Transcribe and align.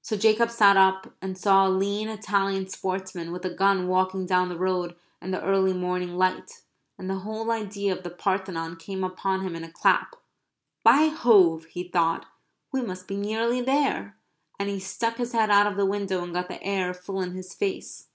So 0.00 0.16
Jacob 0.16 0.50
sat 0.50 0.78
up, 0.78 1.12
and 1.20 1.36
saw 1.36 1.66
a 1.66 1.68
lean 1.68 2.08
Italian 2.08 2.66
sportsman 2.70 3.30
with 3.30 3.44
a 3.44 3.52
gun 3.52 3.88
walking 3.88 4.24
down 4.24 4.48
the 4.48 4.56
road 4.56 4.96
in 5.20 5.32
the 5.32 5.42
early 5.42 5.74
morning 5.74 6.16
light, 6.16 6.62
and 6.96 7.10
the 7.10 7.18
whole 7.18 7.50
idea 7.50 7.92
of 7.94 8.02
the 8.02 8.08
Parthenon 8.08 8.76
came 8.76 9.04
upon 9.04 9.42
him 9.42 9.54
in 9.54 9.62
a 9.62 9.70
clap. 9.70 10.16
"By 10.82 11.10
Jove!" 11.10 11.66
he 11.66 11.84
thought, 11.86 12.24
"we 12.72 12.80
must 12.80 13.06
be 13.06 13.18
nearly 13.18 13.60
there!" 13.60 14.16
and 14.58 14.70
he 14.70 14.80
stuck 14.80 15.18
his 15.18 15.32
head 15.32 15.50
out 15.50 15.66
of 15.66 15.76
the 15.76 15.84
window 15.84 16.22
and 16.24 16.32
got 16.32 16.48
the 16.48 16.62
air 16.62 16.94
full 16.94 17.20
in 17.20 17.32
his 17.32 17.52
face. 17.52 18.06